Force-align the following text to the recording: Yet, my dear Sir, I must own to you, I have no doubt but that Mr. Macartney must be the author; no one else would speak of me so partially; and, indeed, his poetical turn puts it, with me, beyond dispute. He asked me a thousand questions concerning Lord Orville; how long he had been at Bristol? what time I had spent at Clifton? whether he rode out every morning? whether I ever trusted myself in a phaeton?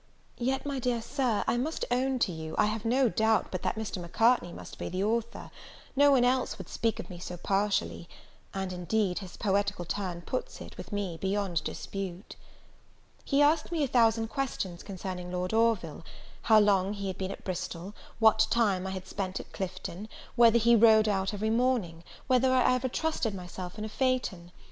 Yet, 0.39 0.65
my 0.65 0.79
dear 0.79 0.99
Sir, 0.99 1.43
I 1.45 1.57
must 1.57 1.85
own 1.91 2.17
to 2.25 2.31
you, 2.31 2.55
I 2.57 2.65
have 2.65 2.85
no 2.85 3.07
doubt 3.07 3.51
but 3.51 3.61
that 3.61 3.75
Mr. 3.75 4.01
Macartney 4.01 4.51
must 4.51 4.79
be 4.79 4.89
the 4.89 5.03
author; 5.03 5.51
no 5.95 6.09
one 6.09 6.25
else 6.25 6.57
would 6.57 6.69
speak 6.69 6.99
of 6.99 7.07
me 7.07 7.19
so 7.19 7.37
partially; 7.37 8.09
and, 8.51 8.73
indeed, 8.73 9.19
his 9.19 9.37
poetical 9.37 9.85
turn 9.85 10.23
puts 10.23 10.59
it, 10.59 10.75
with 10.75 10.91
me, 10.91 11.17
beyond 11.17 11.63
dispute. 11.63 12.35
He 13.23 13.43
asked 13.43 13.71
me 13.71 13.83
a 13.83 13.87
thousand 13.87 14.29
questions 14.29 14.81
concerning 14.81 15.31
Lord 15.31 15.53
Orville; 15.53 16.03
how 16.41 16.59
long 16.59 16.93
he 16.93 17.05
had 17.05 17.19
been 17.19 17.29
at 17.29 17.43
Bristol? 17.43 17.93
what 18.17 18.47
time 18.49 18.87
I 18.87 18.97
had 18.97 19.05
spent 19.05 19.39
at 19.39 19.53
Clifton? 19.53 20.09
whether 20.35 20.57
he 20.57 20.75
rode 20.75 21.07
out 21.07 21.31
every 21.31 21.51
morning? 21.51 22.03
whether 22.25 22.51
I 22.51 22.73
ever 22.73 22.89
trusted 22.89 23.35
myself 23.35 23.77
in 23.77 23.85
a 23.85 23.89
phaeton? 23.89 24.51